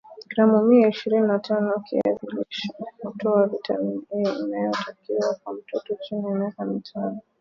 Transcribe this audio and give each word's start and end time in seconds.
gramu 0.29 0.61
mia 0.61 0.87
ishirini 0.89 1.27
na 1.27 1.39
tano 1.39 1.79
kiazi 1.85 2.27
lishe 2.37 2.73
hutoa 3.03 3.47
vitamini 3.47 4.03
A 4.29 4.43
inayotakiwa 4.45 5.35
kwa 5.43 5.53
mtoto 5.53 5.95
chini 6.01 6.25
ya 6.29 6.33
miaka 6.35 6.65
tano 6.93 7.21